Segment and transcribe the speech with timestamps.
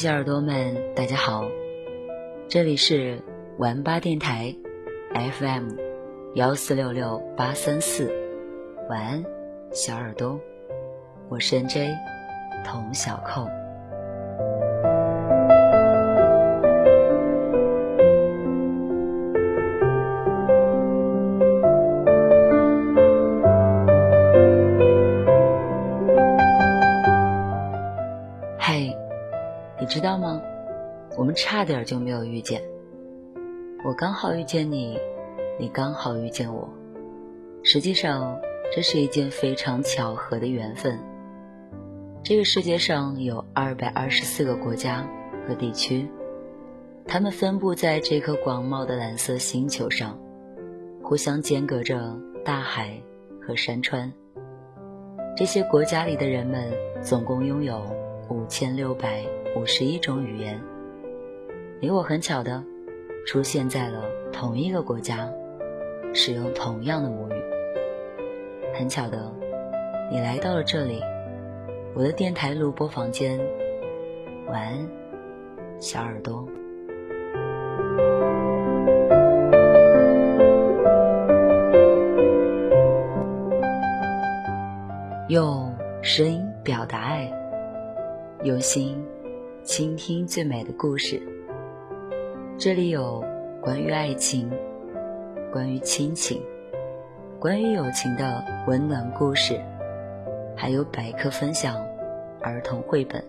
[0.00, 1.44] 小耳朵们，大家好，
[2.48, 3.22] 这里是
[3.58, 4.56] 玩吧电台
[5.12, 5.74] FM
[6.34, 8.10] 幺四六六八三四，
[8.88, 9.24] 晚安，
[9.72, 10.40] 小耳朵，
[11.28, 11.94] 我是 NJ
[12.64, 13.59] 童小扣。
[29.90, 30.40] 知道吗？
[31.18, 32.62] 我们差点就没有遇见。
[33.84, 34.96] 我刚好遇见你，
[35.58, 36.72] 你刚好遇见我。
[37.64, 38.38] 实际上，
[38.72, 40.96] 这是一件非常巧合的缘分。
[42.22, 45.04] 这个世界上有二百二十四个国家
[45.48, 46.08] 和地区，
[47.04, 50.16] 它们分布在这颗广袤的蓝色星球上，
[51.02, 52.96] 互相间隔着大海
[53.44, 54.12] 和山川。
[55.36, 56.72] 这些国家里的人们
[57.02, 57.82] 总共拥有
[58.28, 59.24] 五千六百。
[59.56, 60.60] 五十一种语言，
[61.80, 62.62] 你我很巧的
[63.26, 65.28] 出现在了同一个国家，
[66.14, 67.34] 使用同样的母语。
[68.72, 69.30] 很巧的，
[70.10, 71.02] 你来到了这里，
[71.94, 73.38] 我的电台录播房间。
[74.46, 74.88] 晚安，
[75.80, 76.48] 小耳朵。
[85.28, 87.32] 用声音表达爱，
[88.44, 89.04] 用心。
[89.70, 91.22] 倾听最美的故事。
[92.58, 93.24] 这里有
[93.62, 94.50] 关于爱情、
[95.52, 96.42] 关于亲情、
[97.38, 99.60] 关于友情的温暖故事，
[100.56, 101.76] 还有百科分享、
[102.40, 103.24] 儿童绘本、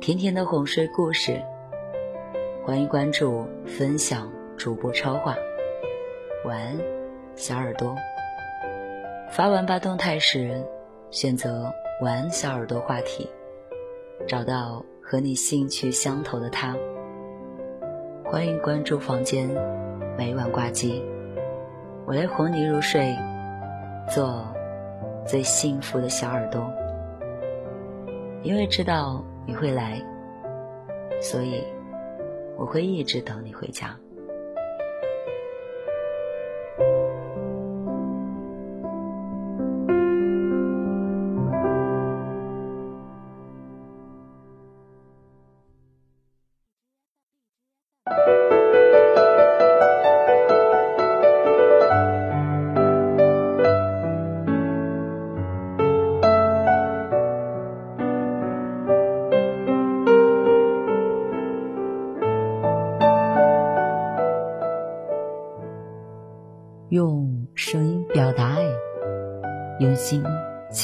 [0.00, 1.40] 甜甜的哄睡故事。
[2.64, 5.36] 欢迎关注、分享主播超话。
[6.46, 6.76] 晚安，
[7.36, 7.94] 小耳朵。
[9.30, 10.60] 发完吧动态时，
[11.12, 13.30] 选择“晚安小耳朵”话题，
[14.26, 14.84] 找到。
[15.10, 16.76] 和你兴趣相投的他，
[18.22, 19.48] 欢迎关注房间，
[20.18, 21.02] 每晚挂机，
[22.04, 23.16] 我来哄你入睡，
[24.06, 24.46] 做
[25.26, 26.70] 最幸福的小耳朵。
[28.42, 29.98] 因为知道你会来，
[31.22, 31.64] 所以
[32.58, 33.96] 我会一直等你回家。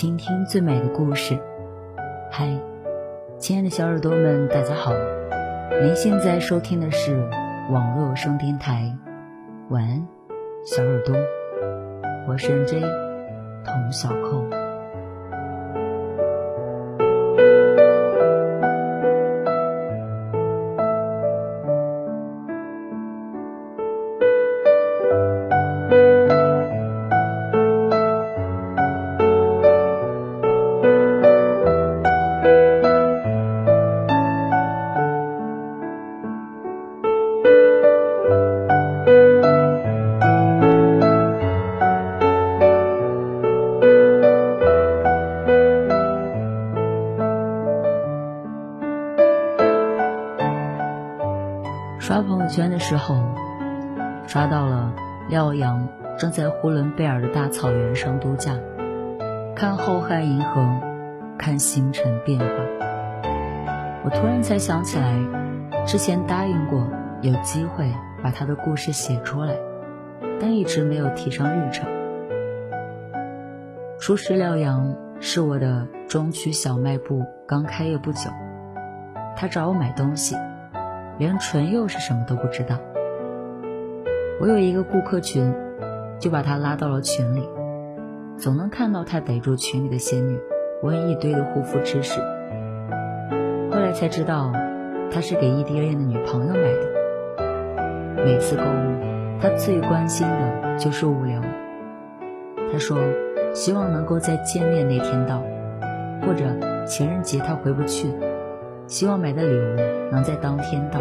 [0.04, 1.34] 倾听最美的故事。
[2.30, 2.46] 嗨，
[3.38, 4.92] 亲爱的小耳朵们，大家好！
[5.80, 7.16] 您现在收听的是
[7.70, 8.94] 网络声电台，
[9.70, 10.06] 晚安，
[10.66, 11.16] 小耳朵，
[12.28, 12.80] 我是 N J
[13.64, 14.44] 童小扣。
[52.94, 53.16] 之后，
[54.24, 54.94] 抓，到了
[55.28, 58.56] 廖阳正在呼伦贝尔的大草原上度假，
[59.56, 60.64] 看浩瀚银河，
[61.36, 62.46] 看星辰变化。
[64.04, 65.12] 我突然才想起来，
[65.84, 66.86] 之前答应过
[67.20, 67.92] 有机会
[68.22, 69.56] 把他的故事写出来，
[70.40, 71.88] 但一直没有提上日程。
[73.98, 78.30] 初识廖阳是我的中区小卖部刚开业不久，
[79.34, 80.36] 他找我买东西。
[81.18, 82.78] 连唇釉是什么都不知道。
[84.40, 85.54] 我有一个顾客群，
[86.18, 87.48] 就把他拉到了群里，
[88.36, 90.38] 总能看到他逮住群里的仙女，
[90.82, 92.20] 问一堆的护肤知识。
[93.70, 94.52] 后来才知道，
[95.10, 98.24] 他是给异地恋的女朋友买的。
[98.24, 101.40] 每次购物，他最关心的就是物流。
[102.72, 102.98] 他说，
[103.52, 105.42] 希望能够在见面那天到，
[106.26, 106.44] 或者
[106.86, 108.08] 情人节他回不去。
[108.86, 109.76] 希望买的礼物
[110.12, 111.00] 能在当天到。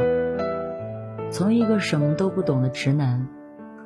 [1.30, 3.28] 从一个什么都不懂的直男，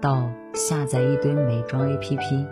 [0.02, 2.46] 到下载一堆美妆 APP，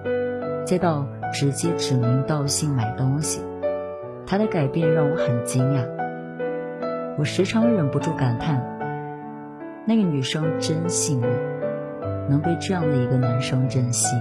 [0.66, 3.42] 再到直接指名道姓买东西，
[4.26, 5.86] 他的改变让我很惊讶。
[7.18, 8.62] 我时常忍不住感叹：
[9.86, 11.28] 那个女生真幸运，
[12.30, 14.16] 能被这样的一个男生珍惜。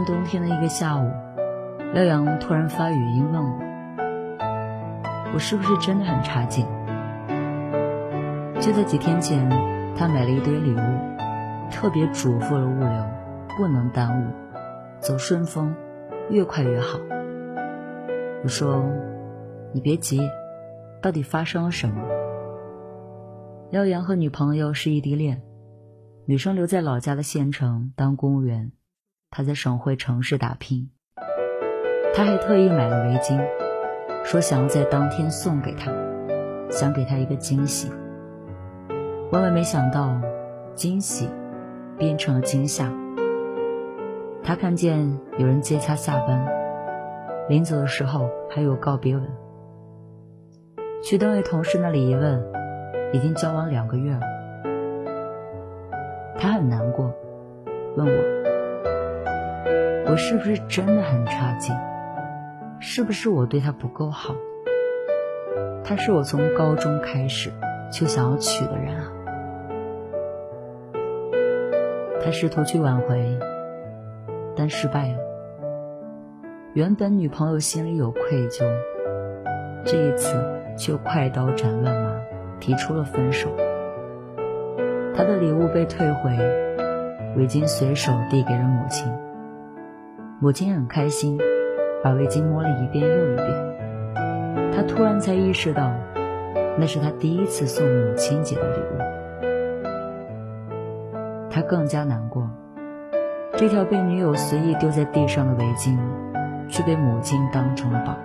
[0.00, 1.10] 年冬天的一个下午，
[1.92, 3.58] 廖阳突然发语音问我
[5.34, 6.64] ：“我是不是真的很差劲？”
[8.60, 9.46] 就在几天前，
[9.94, 10.80] 他买了一堆礼物，
[11.70, 13.06] 特别嘱咐了物流
[13.58, 14.26] 不能耽误，
[15.00, 15.74] 走顺丰，
[16.30, 16.98] 越快越好。
[18.42, 18.82] 我说
[19.74, 20.22] ：“你别急，
[21.02, 22.02] 到底发生了什么？”
[23.70, 25.42] 廖阳和女朋友是异地恋，
[26.24, 28.72] 女生留在老家的县城当公务员。
[29.32, 30.90] 他在省会城市打拼，
[32.12, 33.40] 他还特意买了围巾，
[34.24, 35.92] 说想要在当天送给他，
[36.68, 37.92] 想给他一个惊喜。
[39.30, 40.20] 万万没想到，
[40.74, 41.30] 惊喜
[41.96, 42.92] 变成了惊吓。
[44.42, 46.44] 他看见有人接他下班，
[47.48, 49.24] 临走的时候还有告别吻。
[51.04, 52.42] 去单位同事那里一问，
[53.12, 54.22] 已经交往两个月了。
[56.36, 57.14] 他很难过，
[57.96, 58.49] 问我。
[60.06, 61.76] 我是不是真的很差劲？
[62.80, 64.34] 是不是我对他不够好？
[65.84, 67.50] 他是我从高中开始
[67.92, 69.12] 就想要娶的人啊！
[72.22, 73.38] 他试图去挽回，
[74.56, 75.18] 但失败了。
[76.74, 78.64] 原本女朋友心里有愧疚，
[79.84, 80.34] 这一次
[80.76, 82.12] 却快刀斩乱麻，
[82.60, 83.48] 提出了分手。
[85.14, 86.30] 他的礼物被退回，
[87.36, 89.12] 围巾随手递给了母亲。
[90.42, 91.38] 母亲很开心，
[92.02, 93.46] 把围巾摸了一遍又一遍。
[94.72, 95.92] 他突然才意识到，
[96.78, 98.96] 那是他第一次送母亲节的礼物。
[101.50, 102.48] 他更加难过，
[103.54, 105.98] 这条被女友随意丢在地上的围巾，
[106.70, 108.16] 却被母亲当成了宝。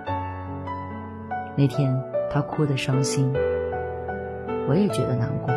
[1.57, 2.01] 那天
[2.31, 3.33] 他哭得伤心，
[4.69, 5.53] 我也觉得难过。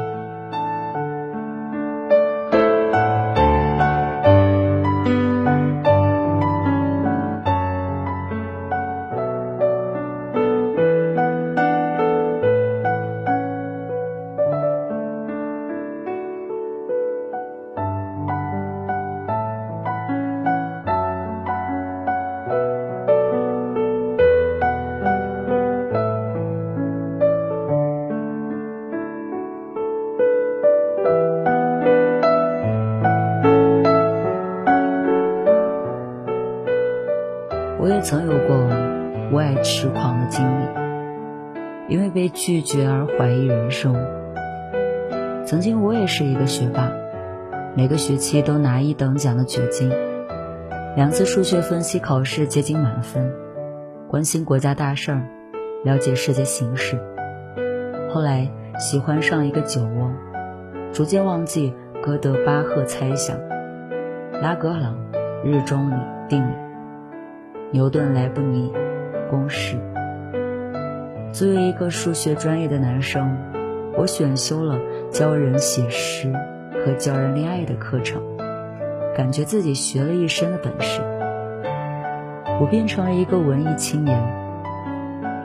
[39.62, 40.64] 痴狂的经历，
[41.88, 43.94] 因为被拒绝而怀疑人生。
[45.44, 46.90] 曾经我也是一个学霸，
[47.74, 49.90] 每个学期都拿一等奖的掘金，
[50.94, 53.32] 两次数学分析考试接近满分，
[54.08, 55.22] 关心国家大事儿，
[55.84, 56.98] 了解世界形势。
[58.10, 60.10] 后来喜欢上一个酒窝，
[60.92, 63.38] 逐渐忘记哥德巴赫猜想、
[64.42, 64.96] 拉格朗
[65.44, 65.94] 日中里
[66.28, 66.52] 定理。
[67.70, 68.72] 牛顿、莱布尼
[69.30, 69.76] 公式。
[71.32, 73.36] 作为一个数学专业的男生，
[73.96, 74.78] 我选修了
[75.10, 76.32] 教人写诗
[76.84, 78.22] 和教人恋爱的课程，
[79.16, 81.00] 感觉自己学了一身的本事。
[82.60, 84.20] 我变成了一个文艺青年，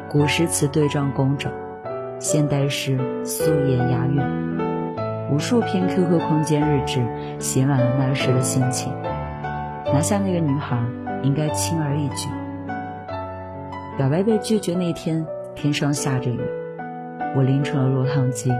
[0.09, 1.51] 古诗词对仗工整，
[2.19, 4.21] 现代诗素颜押韵，
[5.31, 7.05] 无数篇 QQ 空间日志
[7.39, 8.91] 写满了那时的心情。
[9.93, 10.77] 拿下那个女孩。
[11.23, 12.27] 应该轻而易举。
[13.95, 15.23] 表白被拒绝那天，
[15.53, 16.39] 天上下着雨，
[17.35, 18.51] 我淋成了落汤鸡，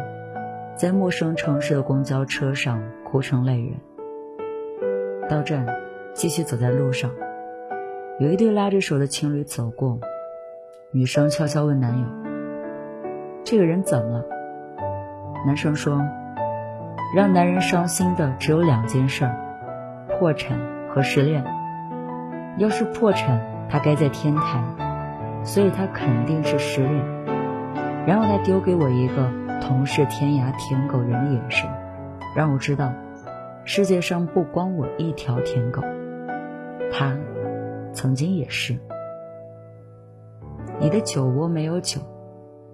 [0.76, 3.74] 在陌生城市的公交车上哭成泪人。
[5.28, 5.66] 到站，
[6.14, 7.10] 继续走在路上，
[8.20, 10.00] 有一对拉着手的情侣走过，
[10.92, 12.06] 女生悄悄问男友
[13.44, 14.26] ：“这个人怎么了？”
[15.48, 16.00] 男生说
[17.18, 19.28] ：“让男人伤心的只有两件事：
[20.10, 20.60] 破产
[20.94, 21.44] 和失恋。”
[22.60, 24.64] 要是破产，他该在天台，
[25.44, 27.24] 所以他肯定是失恋。
[28.06, 29.32] 然后他丢给我一个
[29.62, 31.70] 同是天涯舔狗人的眼神，
[32.36, 32.94] 让我知道，
[33.64, 35.82] 世界上不光我一条舔狗，
[36.92, 37.18] 他
[37.94, 38.78] 曾经也是。
[40.80, 42.02] 你的酒窝没有酒，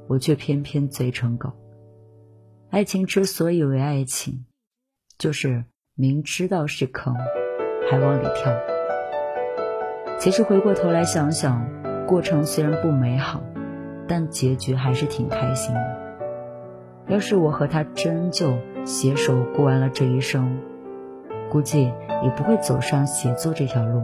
[0.07, 1.51] 我却偏偏醉成狗。
[2.71, 4.45] 爱情之所以为爱情，
[5.17, 7.15] 就是明知道是坑，
[7.89, 8.51] 还往里跳。
[10.17, 11.67] 其实回过头来想想，
[12.09, 13.39] 过程虽然不美好，
[14.07, 15.99] 但结局还是挺开心的。
[17.07, 20.57] 要是我和他真就携手过完了这一生，
[21.51, 21.83] 估计
[22.23, 24.01] 也不会走上写作这条路。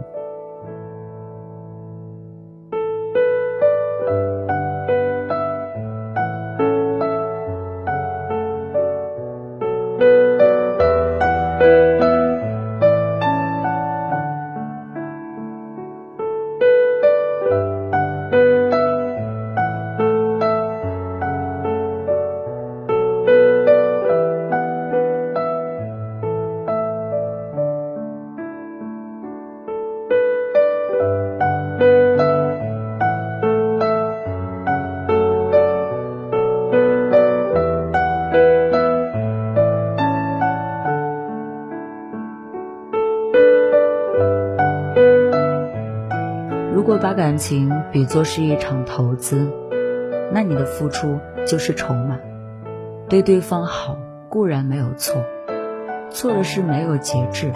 [46.76, 49.50] 如果把感情比作是一场投资，
[50.30, 52.18] 那你的付出就是筹码。
[53.08, 53.96] 对对方好
[54.28, 55.24] 固然没有错，
[56.10, 57.50] 错的是没有节制。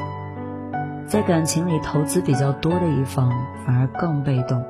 [1.05, 3.31] 在感情里投资比较多的一方
[3.67, 4.65] 反而更被动，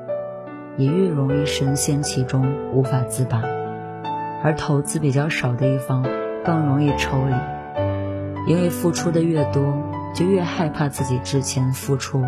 [0.75, 3.39] 也越容易深陷其中无法自拔；
[4.43, 6.05] 而投资比较少的一方
[6.43, 9.63] 更容易抽离，因为付出的越多，
[10.13, 12.21] 就越害怕自己之前付出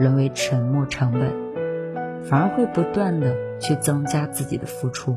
[0.00, 1.47] 沦为沉没成本。
[2.22, 5.16] 反而会不断的去增加自己的付出，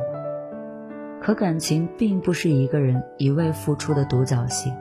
[1.21, 4.73] 可感情并不是一个人一味付出的独角戏，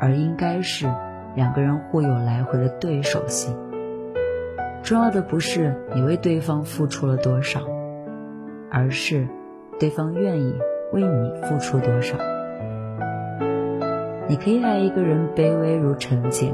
[0.00, 0.86] 而应该是
[1.34, 3.54] 两个人互有来回的对手戏。
[4.82, 7.60] 重要的不是你为对方付出了多少，
[8.70, 9.28] 而是
[9.78, 10.54] 对方愿意
[10.92, 12.16] 为你付出多少。
[14.28, 16.52] 你可以爱一个人卑微如陈杰，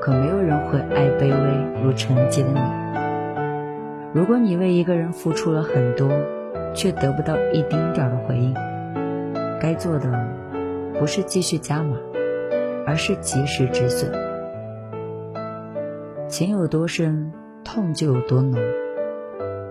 [0.00, 2.79] 可没有人会爱卑微如陈杰的你。
[4.12, 6.10] 如果你为一个人付出了很多，
[6.74, 8.52] 却得不到一丁点的回应，
[9.60, 10.10] 该做的
[10.98, 11.96] 不是继续加码，
[12.84, 14.10] 而是及时止损。
[16.26, 18.60] 情有多深，痛就有多浓。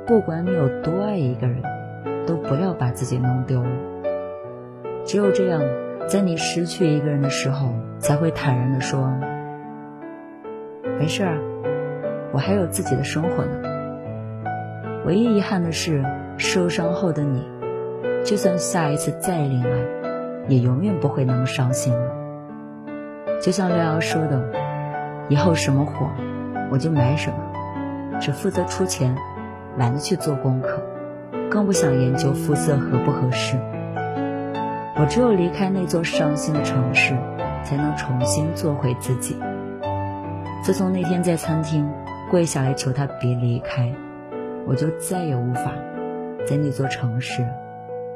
[0.07, 1.61] 不管你有多爱一个人，
[2.25, 3.69] 都不要把自己弄丢了。
[5.03, 5.61] 只有这样，
[6.07, 9.13] 在你失去一个人的时候，才会坦然地说
[10.97, 11.37] ：“没事啊，
[12.31, 13.63] 我还有自己的生活呢。”
[15.05, 16.03] 唯一遗憾的是，
[16.37, 17.47] 受伤后的你，
[18.23, 19.69] 就算下一次再恋爱，
[20.49, 22.11] 也永远不会那么伤心了。
[23.41, 24.43] 就像六瑶说的
[25.29, 26.07] ：“以后什么火，
[26.69, 29.15] 我就买什么，只负责出钱，
[29.77, 30.81] 懒得去做功课，
[31.49, 33.57] 更不想研究肤色合不合适。
[34.97, 37.15] 我只有离开那座伤心的城市，
[37.63, 39.37] 才能重新做回自己。”
[40.61, 41.89] 自从那天在餐厅
[42.29, 43.89] 跪下来求他别离开。
[44.69, 45.73] 我就再也无法
[46.45, 47.43] 在那座城市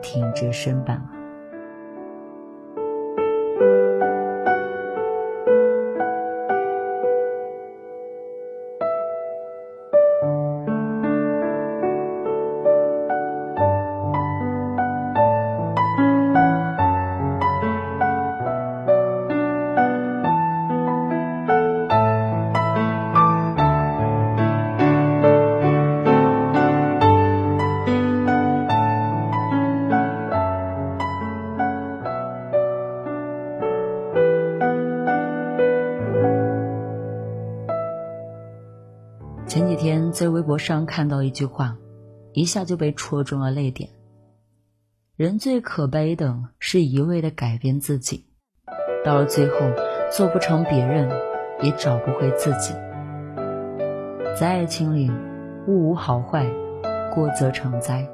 [0.03, 1.12] 挺直身板了。
[40.43, 41.77] 微博上看到一句话，
[42.33, 43.89] 一下就被戳中了泪点。
[45.15, 48.25] 人最可悲的是一味的改变自己，
[49.05, 49.59] 到了最后
[50.11, 51.09] 做不成别人，
[51.61, 52.73] 也找不回自己。
[54.37, 55.09] 在爱情里，
[55.65, 56.45] 物无好坏，
[57.15, 58.05] 过则成灾。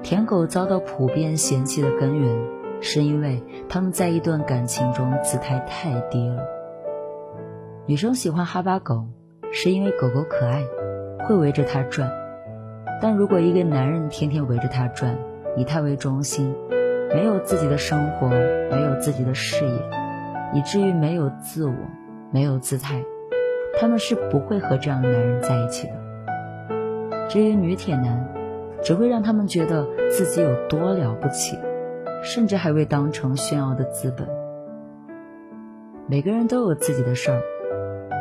[0.00, 2.40] 舔狗遭到普遍嫌弃的根源，
[2.80, 6.40] 是因为他们在一段感情中姿态太低了。
[7.84, 9.04] 女生喜欢哈巴狗。
[9.50, 10.62] 是因为狗狗可爱，
[11.28, 12.10] 会围着他转。
[13.02, 15.14] 但如果一个男人天天围着它转，
[15.56, 16.54] 以它为中心，
[17.14, 19.74] 没有自己的生活，没有自己的事业，
[20.54, 21.72] 以至于没有自我，
[22.32, 23.04] 没有姿态，
[23.78, 25.92] 他们是不会和这样的男人在一起的。
[27.28, 28.26] 这些女铁男
[28.82, 31.58] 只会让他们觉得自己有多了不起，
[32.22, 34.26] 甚至还会当成炫耀的资本。
[36.08, 37.40] 每个人都有自己的事儿，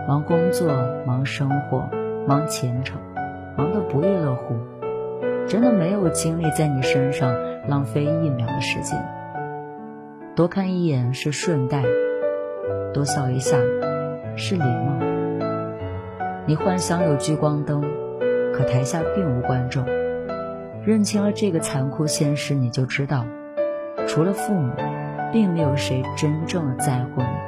[0.07, 0.67] 忙工作，
[1.05, 1.89] 忙生活，
[2.27, 2.99] 忙前程，
[3.57, 4.53] 忙得不亦乐乎，
[5.47, 7.33] 真的没有精力在你身上
[7.69, 9.01] 浪费一秒的时间。
[10.35, 11.85] 多看一眼是顺带，
[12.93, 13.55] 多笑一下
[14.35, 14.99] 是礼貌。
[16.45, 17.81] 你幻想有聚光灯，
[18.53, 19.85] 可台下并无观众。
[20.83, 23.25] 认清了这个残酷现实，你就知道，
[24.05, 24.73] 除了父母，
[25.31, 27.46] 并没有谁真正的在乎你。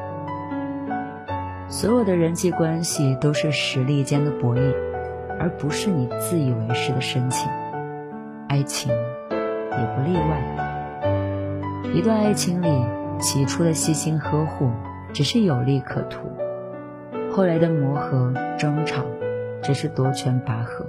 [1.70, 4.74] 所有的人际关系都是实力间的博弈，
[5.40, 7.48] 而不是你自以为是的深情。
[8.48, 11.04] 爱情也不例外。
[11.94, 12.68] 一段爱情里，
[13.20, 14.72] 起初的细心呵护
[15.14, 16.28] 只是有利可图。
[17.32, 19.04] 后来的磨合争吵，
[19.62, 20.88] 只是夺权拔河。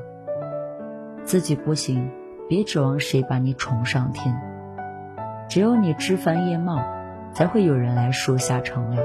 [1.25, 2.11] 自己不行，
[2.49, 4.35] 别指望谁把你宠上天。
[5.47, 6.83] 只有你枝繁叶茂，
[7.35, 9.05] 才会有人来树下乘凉。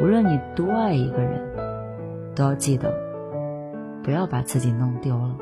[0.00, 1.40] 无论你多爱一个人，
[2.34, 2.92] 都要记得，
[4.02, 5.36] 不要把自己弄丢了。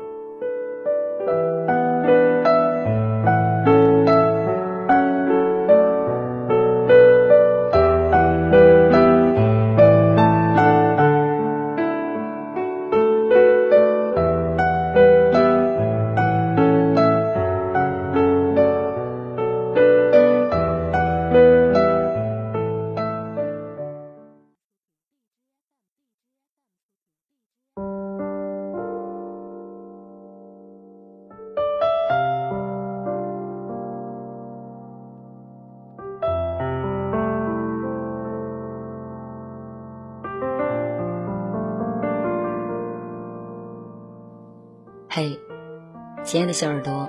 [46.33, 47.07] 亲爱的小耳朵，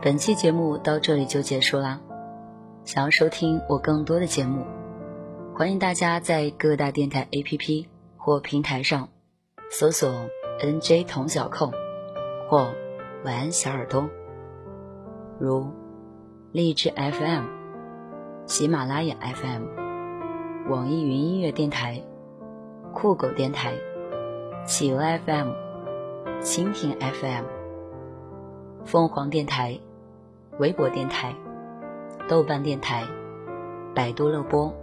[0.00, 2.00] 本期节目到这里就结束啦。
[2.84, 4.64] 想要收听我更多的节目，
[5.56, 9.08] 欢迎大家在各大电台 APP 或平台上
[9.72, 10.08] 搜索
[10.60, 11.72] “NJ 童小扣”
[12.48, 12.72] 或
[13.26, 14.08] “晚安小耳朵”，
[15.40, 15.66] 如
[16.52, 17.42] 荔枝 FM、
[18.46, 22.00] 喜马拉雅 FM、网易云音乐电台、
[22.94, 23.72] 酷狗电台、
[24.64, 25.48] 企鹅 FM。
[26.40, 27.44] 蜻蜓 FM、
[28.84, 29.78] 凤凰电台、
[30.58, 31.34] 微博电台、
[32.28, 33.04] 豆瓣电台、
[33.94, 34.74] 百度乐播、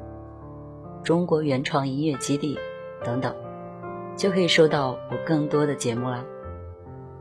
[1.04, 2.60] 中国原创音乐基地
[3.04, 3.36] 等等，
[4.16, 6.24] 就可以收到我更多的节目了。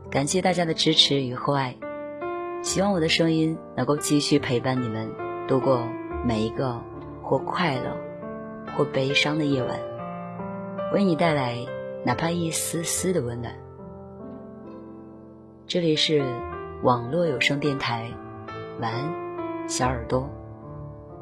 [0.09, 1.75] 感谢大家的支持与厚爱，
[2.61, 5.09] 希望我的声音能够继续陪伴你们
[5.47, 5.87] 度过
[6.23, 6.79] 每一个
[7.21, 7.97] 或快乐
[8.77, 9.79] 或悲伤的夜晚，
[10.93, 11.57] 为你带来
[12.05, 13.53] 哪怕一丝丝的温暖。
[15.67, 16.23] 这里是
[16.85, 18.11] 网络有声电台，
[18.79, 20.29] 晚安，小耳朵，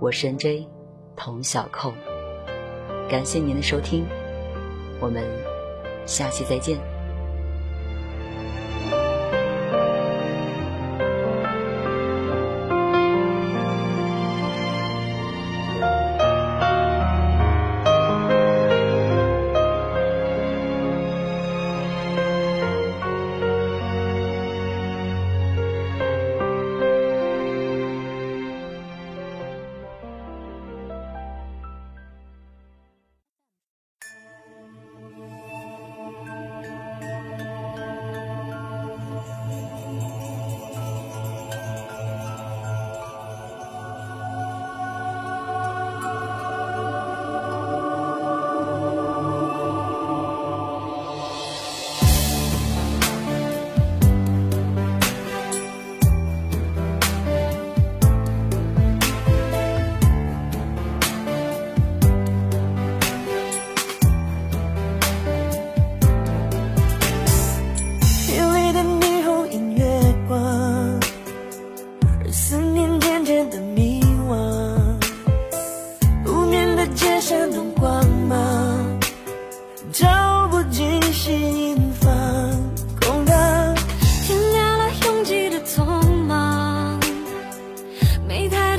[0.01, 0.67] 我是 N J
[1.15, 1.93] 童小扣，
[3.09, 4.05] 感谢您的收听，
[4.99, 5.23] 我们
[6.05, 6.92] 下期再见。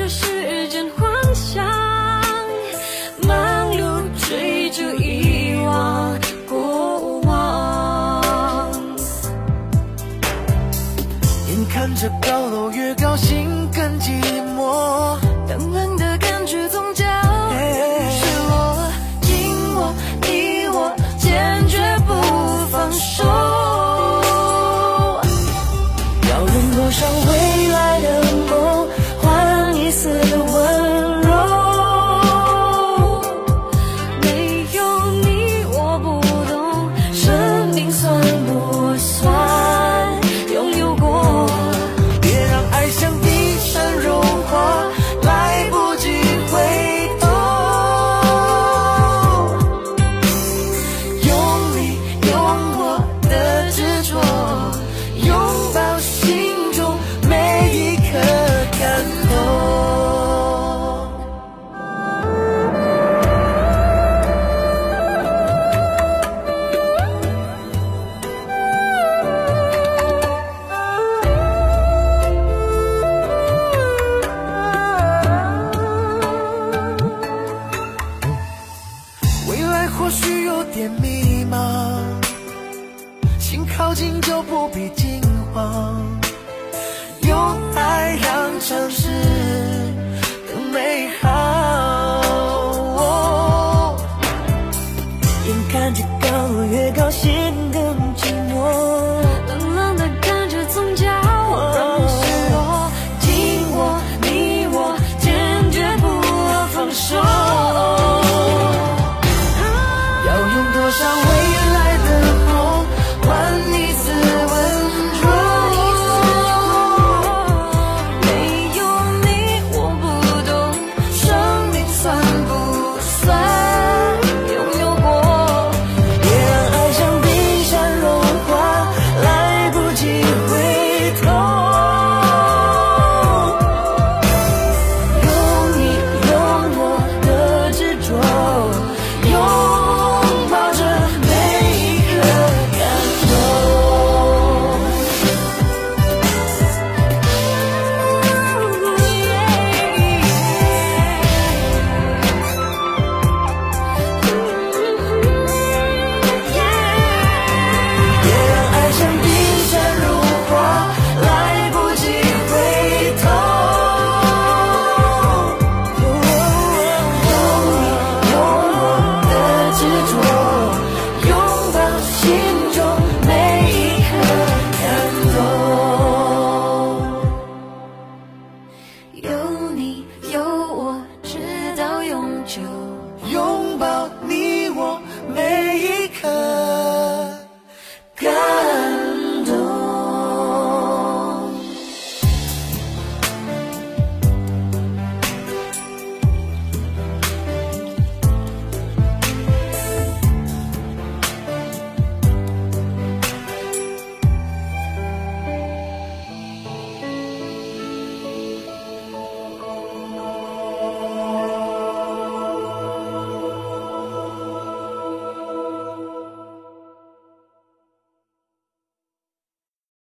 [0.09, 0.34] 是。